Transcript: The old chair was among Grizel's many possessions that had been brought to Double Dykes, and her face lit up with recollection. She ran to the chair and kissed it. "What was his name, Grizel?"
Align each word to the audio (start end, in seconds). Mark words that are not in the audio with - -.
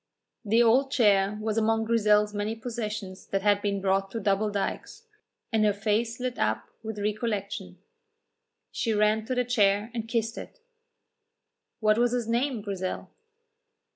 The 0.43 0.63
old 0.63 0.89
chair 0.91 1.37
was 1.39 1.59
among 1.59 1.83
Grizel's 1.85 2.33
many 2.33 2.55
possessions 2.55 3.27
that 3.27 3.43
had 3.43 3.61
been 3.61 3.79
brought 3.81 4.09
to 4.09 4.19
Double 4.19 4.49
Dykes, 4.49 5.03
and 5.53 5.63
her 5.63 5.73
face 5.75 6.19
lit 6.19 6.39
up 6.39 6.67
with 6.81 6.97
recollection. 6.97 7.77
She 8.71 8.93
ran 8.93 9.25
to 9.25 9.35
the 9.35 9.45
chair 9.45 9.91
and 9.93 10.07
kissed 10.07 10.39
it. 10.39 10.59
"What 11.81 11.99
was 11.99 12.13
his 12.13 12.27
name, 12.27 12.63
Grizel?" 12.63 13.11